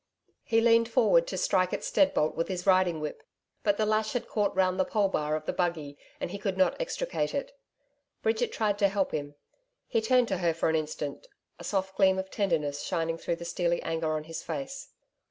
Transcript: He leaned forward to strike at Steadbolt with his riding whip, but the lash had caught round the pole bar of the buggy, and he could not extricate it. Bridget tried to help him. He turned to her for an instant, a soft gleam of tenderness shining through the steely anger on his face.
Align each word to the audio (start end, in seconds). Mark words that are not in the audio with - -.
He 0.41 0.61
leaned 0.61 0.89
forward 0.89 1.27
to 1.27 1.37
strike 1.37 1.73
at 1.73 1.83
Steadbolt 1.83 2.33
with 2.33 2.47
his 2.47 2.65
riding 2.65 2.99
whip, 3.01 3.21
but 3.61 3.77
the 3.77 3.85
lash 3.85 4.13
had 4.13 4.27
caught 4.27 4.55
round 4.55 4.79
the 4.79 4.83
pole 4.83 5.09
bar 5.09 5.35
of 5.35 5.45
the 5.45 5.53
buggy, 5.53 5.95
and 6.19 6.31
he 6.31 6.39
could 6.39 6.57
not 6.57 6.75
extricate 6.81 7.35
it. 7.35 7.51
Bridget 8.23 8.51
tried 8.51 8.79
to 8.79 8.87
help 8.87 9.11
him. 9.11 9.35
He 9.85 10.01
turned 10.01 10.27
to 10.29 10.39
her 10.39 10.55
for 10.55 10.69
an 10.69 10.75
instant, 10.75 11.27
a 11.59 11.63
soft 11.63 11.95
gleam 11.97 12.17
of 12.17 12.31
tenderness 12.31 12.81
shining 12.81 13.19
through 13.19 13.35
the 13.35 13.45
steely 13.45 13.79
anger 13.83 14.11
on 14.13 14.23
his 14.23 14.41
face. 14.41 14.89